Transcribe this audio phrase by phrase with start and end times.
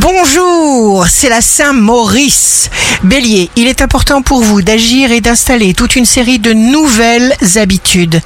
[0.00, 2.70] Bonjour, c'est la Saint-Maurice.
[3.02, 8.22] Bélier, il est important pour vous d'agir et d'installer toute une série de nouvelles habitudes.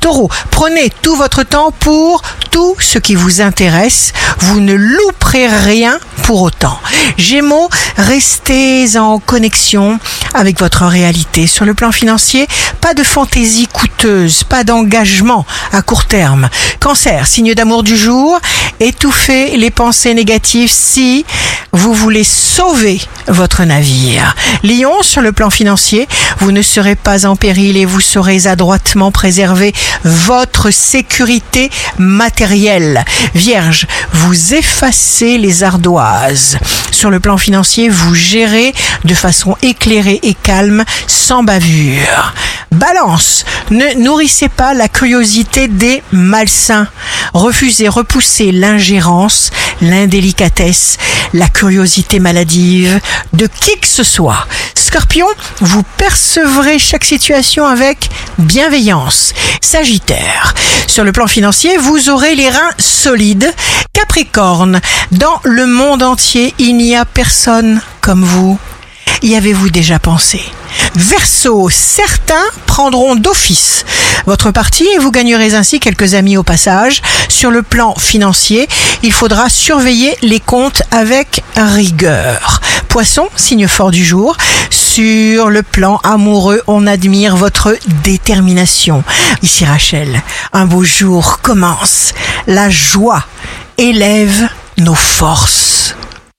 [0.00, 4.14] Taureau, prenez tout votre temps pour tout ce qui vous intéresse.
[4.38, 6.78] Vous ne louperez rien pour autant.
[7.18, 7.68] Gémeaux,
[7.98, 9.98] restez en connexion
[10.34, 11.46] avec votre réalité.
[11.46, 12.46] Sur le plan financier,
[12.80, 16.48] pas de fantaisie coûteuse, pas d'engagement à court terme.
[16.80, 18.38] Cancer, signe d'amour du jour,
[18.80, 21.24] étouffez les pensées négatives si
[21.72, 24.34] vous voulez sauver votre navire.
[24.62, 29.12] Lion, sur le plan financier, vous ne serez pas en péril et vous saurez adroitement
[29.12, 33.04] préserver votre sécurité matérielle.
[33.34, 36.58] Vierge, vous effacez les ardoises.
[36.90, 42.34] Sur le plan financier, vous gérez de façon éclairée et calme, sans bavure.
[42.72, 46.88] Balance, ne nourrissez pas la curiosité des malsains.
[47.34, 49.50] Refusez, repoussez l'ingérence,
[49.80, 50.98] l'indélicatesse,
[51.32, 53.00] la curiosité maladive
[53.32, 54.46] de qui que ce soit.
[54.74, 55.26] Scorpion,
[55.60, 59.32] vous percevrez chaque situation avec bienveillance.
[59.60, 60.54] Sagittaire,
[60.86, 63.52] sur le plan financier, vous aurez les reins solides.
[63.92, 64.80] Capricorne,
[65.12, 68.58] dans le monde entier, il n'y a personne comme vous.
[69.22, 70.40] Y avez-vous déjà pensé?
[70.94, 73.84] Verseau, certains prendront d'office
[74.26, 77.00] votre parti et vous gagnerez ainsi quelques amis au passage.
[77.28, 78.68] Sur le plan financier,
[79.02, 82.60] il faudra surveiller les comptes avec rigueur.
[82.88, 84.36] Poisson, signe fort du jour.
[84.70, 89.02] Sur le plan amoureux, on admire votre détermination.
[89.42, 92.12] Ici Rachel, un beau jour commence.
[92.46, 93.24] La joie
[93.78, 95.67] élève nos forces.